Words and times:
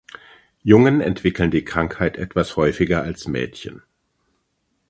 Jungen 0.63 0.99
entwickeln 0.99 1.51
die 1.51 1.63
Krankheit 1.63 2.17
etwas 2.17 2.55
häufiger 2.55 3.03
als 3.03 3.27
Mädchen. 3.27 3.83